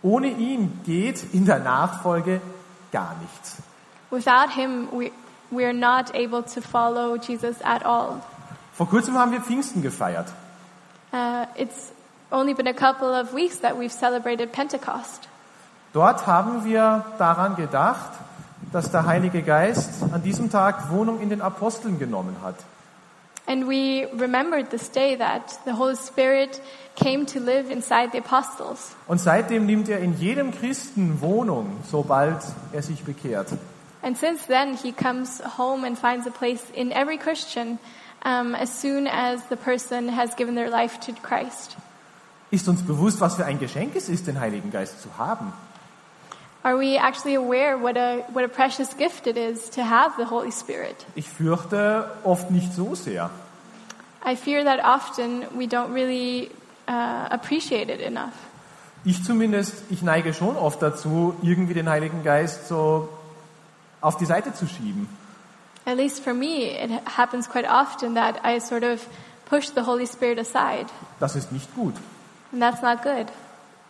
[0.03, 2.41] Ohne ihn geht in der Nachfolge
[2.91, 3.57] gar nichts.
[4.11, 5.13] Without Him, we,
[5.51, 8.21] we are not able to follow Jesus at all.
[8.73, 10.27] Vor kurzem haben wir Pfingsten gefeiert.
[11.13, 11.93] Uh, it's
[12.33, 15.29] only been a couple of weeks that we've celebrated Pentecost.
[15.93, 18.11] Dort haben wir daran gedacht,
[18.75, 22.57] dass der Heilige Geist an diesem Tag Wohnung in den Aposteln genommen hat.
[23.47, 26.61] And we remembered this day that the Holy Spirit
[26.97, 28.97] came to live inside the apostles.
[29.07, 32.39] Und seitdem nimmt er in jedem Christen Wohnung, sobald
[32.73, 33.53] er sich bekehrt.
[34.03, 37.79] And since then, he comes home and finds a place in every Christian
[38.25, 41.77] um, as soon as the person has given their life to Christ.
[42.51, 45.53] Ist uns bewusst, was für ein Geschenk es ist, den Heiligen Geist zu haben?
[46.65, 50.25] Are we actually aware what a, what a precious gift it is to have the
[50.25, 50.97] Holy Spirit?
[51.15, 53.31] Ich fürchte oft nicht so sehr.
[54.25, 56.51] I fear that often we don't really
[56.89, 58.33] uh, appreciate it enough.
[59.05, 63.11] Ich zumindest, ich neige schon oft dazu, irgendwie den Heiligen Geist so
[64.01, 65.07] auf die Seite zu schieben.
[65.85, 69.07] At least for me, it happens quite often that I sort of
[69.45, 70.87] push the Holy Spirit aside.
[71.21, 71.95] Das ist nicht gut,
[72.53, 73.27] And that's not good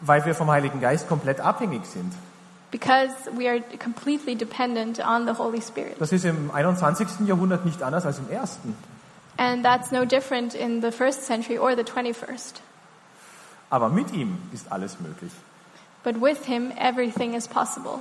[0.00, 2.12] weil wir vom Heiligen Geist komplett abhängig sind.
[2.74, 5.94] Because we are completely dependent on the Holy Spirit.
[6.00, 7.20] Das ist im 21.
[7.24, 8.74] Jahrhundert nicht anders als im ersten.
[9.36, 12.54] And that's no different in the first century or the 21st.
[13.70, 15.30] Aber mit ihm ist alles möglich.
[16.02, 18.00] But with Him, everything is possible.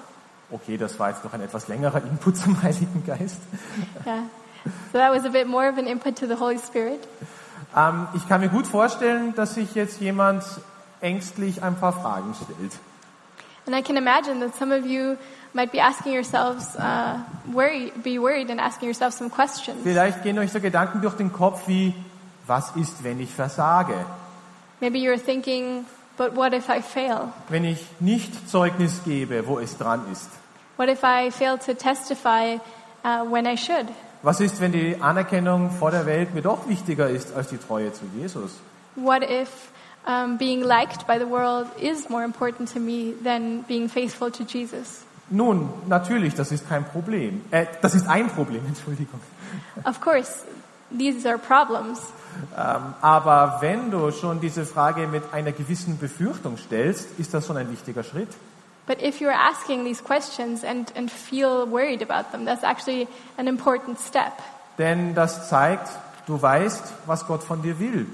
[0.49, 3.41] Okay, das war jetzt noch ein etwas längerer Input zum Heiligen Geist.
[4.07, 4.23] Yeah.
[4.91, 7.07] So that was a bit more of an input to the Holy Spirit.
[7.75, 10.43] Ähm, ich kann mir gut vorstellen, dass sich jetzt jemand
[10.99, 12.71] ängstlich ein paar Fragen stellt.
[13.65, 15.17] And I can imagine that some of you
[15.53, 17.19] might be asking yourselves, uh,
[17.53, 19.77] worry, be worried and asking yourself some questions.
[19.83, 21.93] Vielleicht gehen euch so Gedanken durch den Kopf wie,
[22.45, 24.05] was ist, wenn ich versage?
[24.81, 25.85] Maybe you're thinking,
[26.17, 27.31] but what if I fail?
[27.47, 30.29] Wenn ich nicht Zeugnis gebe, wo es dran ist?
[30.75, 32.57] What if I fail to testify
[33.05, 33.87] uh, when I should?
[34.23, 37.93] Was ist, wenn die Anerkennung vor der Welt mir doch wichtiger ist als die Treue
[37.93, 38.59] zu Jesus?
[38.95, 39.49] What if
[40.05, 44.43] um, being liked by the world is more important to me than being faithful to
[44.43, 45.05] Jesus?
[45.29, 47.41] Nun, natürlich, das ist kein Problem.
[47.51, 49.19] Äh, das ist ein Problem, Entschuldigung.
[49.85, 50.45] Of course,
[50.95, 51.99] these are problems.
[52.57, 57.57] Ähm, aber wenn du schon diese Frage mit einer gewissen Befürchtung stellst, ist das schon
[57.57, 58.29] ein wichtiger Schritt.
[58.85, 63.47] But if you're asking these questions and, and feel worried about them, that's actually an
[63.47, 64.33] important step
[64.77, 65.89] Denn das zeigt,
[66.25, 68.07] du weißt, was Gott von dir will.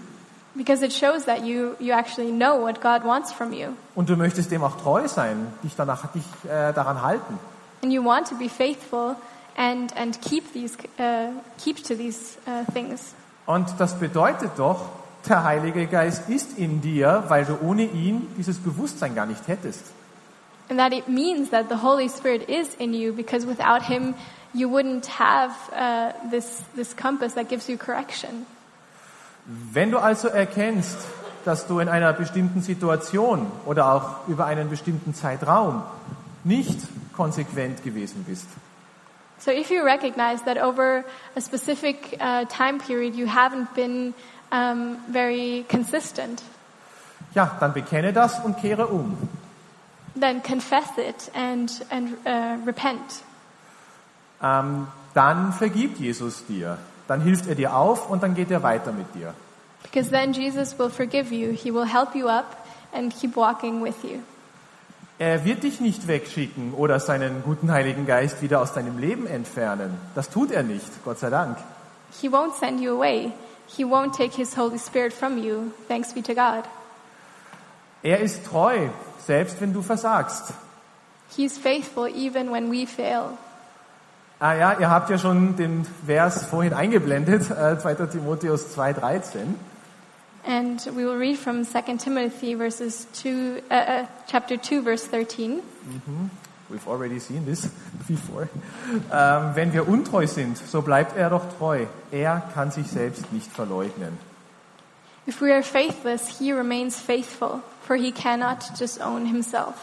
[0.59, 3.77] Because it shows that you, you actually know what God wants from you.
[3.95, 7.39] Und du möchtest dem auch treu sein, dich, danach, dich äh, daran halten.
[7.81, 9.15] And you want to be faithful
[9.55, 13.13] and, and keep, these, uh, keep to these uh, things.
[13.45, 14.81] Und das bedeutet doch,
[15.27, 19.85] der Heilige Geist ist in dir, weil du ohne ihn dieses Bewusstsein gar nicht hättest.
[20.69, 24.13] And that it means that the Holy Spirit is in you because without Him,
[24.53, 28.45] you wouldn't have uh, this, this compass that gives you correction.
[29.71, 30.99] Wenn du also erkennst,
[31.43, 35.81] dass du in einer bestimmten Situation oder auch über einen bestimmten Zeitraum
[36.43, 36.77] nicht
[37.15, 38.45] konsequent gewesen bist,
[39.39, 44.13] So if you recognize that over a specific uh, time period you haven't been
[44.51, 46.43] um, very consistent,
[47.33, 49.17] ja, dann bekenne das und kehre um.
[50.19, 53.23] then confess it and, and uh, repent.
[54.43, 56.77] Ähm, dann vergibt Jesus dir.
[57.09, 59.33] Dann hilft er dir auf und dann geht er weiter mit dir.
[59.81, 62.55] Because then Jesus will forgive you, He will help you up
[62.93, 64.19] and keep walking with you.
[65.17, 69.97] Er wird dich nicht wegschicken oder seinen guten Heiligen Geist wieder aus deinem Leben entfernen.
[70.13, 71.57] Das tut er nicht, Gott sei Dank.
[72.21, 73.31] He won't send you away.
[73.65, 75.71] He won't take His Holy Spirit from you.
[75.87, 76.63] Thanks be to God.
[78.03, 78.89] Er ist treu,
[79.25, 80.53] selbst wenn du versagst.
[81.35, 83.31] He's faithful even when we fail.
[84.41, 88.07] Ah ja, ihr habt ja schon den Vers vorhin eingeblendet, äh, 2.
[88.07, 89.55] Timotheus 2,13.
[90.47, 95.59] And we will read from 2 Timothy verses 2, uh, uh, chapter 2, verse 13.
[96.69, 97.67] We've already seen this
[98.07, 98.47] before.
[99.11, 101.87] Ähm, wenn wir untreu sind, so bleibt er doch treu.
[102.11, 104.17] Er kann sich selbst nicht verleugnen.
[105.27, 109.75] If we are faithless, he remains faithful, for he cannot disown himself.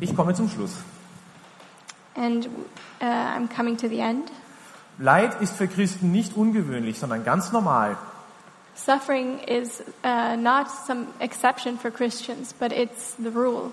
[0.00, 0.72] Ich komme zum Schluss.
[2.14, 2.46] And
[3.00, 4.30] uh, I'm coming to the end.
[4.98, 7.96] Leid ist für Christen nicht ungewöhnlich, sondern ganz normal.
[8.74, 13.70] Suffering is uh, not some exception for Christians, but it's the rule.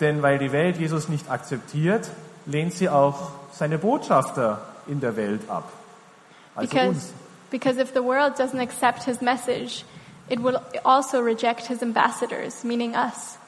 [0.00, 2.10] Denn weil die Welt Jesus nicht akzeptiert,
[2.46, 5.70] lehnt sie auch seine Botschafter in der Welt ab.
[6.54, 7.12] Also Because, uns.
[7.50, 9.84] because if the world doesn't accept his message,
[10.28, 13.38] it will also reject his ambassadors, meaning us.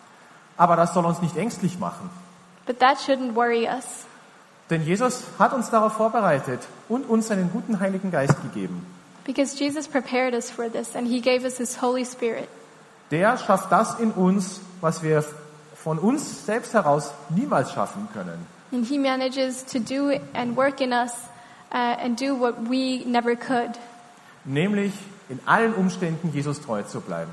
[0.57, 2.11] Aber das soll uns nicht ängstlich machen.
[2.67, 4.07] But that shouldn't worry us.
[4.71, 8.87] Denn Jesus hat uns darauf vorbereitet und uns seinen guten Heiligen Geist gegeben.
[9.25, 12.49] Because Jesus prepared us for this, and he gave us his Holy Spirit.
[13.11, 15.25] Der schafft das in uns, was wir
[15.75, 18.47] von uns selbst heraus niemals schaffen können.
[18.73, 21.13] And he manages to do and work in us
[21.73, 23.79] uh, and do what we never could.
[24.45, 24.93] nämlich
[25.29, 27.31] in allen Umständen Jesus treu zu bleiben.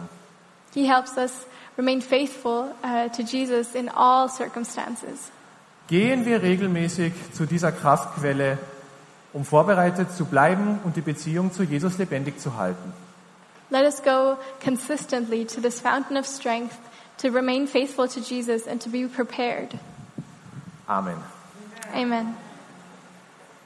[0.73, 1.45] He helps us
[1.78, 5.32] remain faithful uh, to Jesus in all circumstances.
[5.88, 8.57] Gehen wir regelmäßig zu dieser Kraftquelle,
[9.34, 12.93] um vorbereitet zu bleiben und die Beziehung zu Jesus lebendig zu halten.
[13.69, 16.78] Let us go consistently to this fountain of strength
[17.19, 19.78] to remain faithful to Jesus and to be prepared.
[20.88, 21.17] Amen.
[21.93, 22.36] Amen.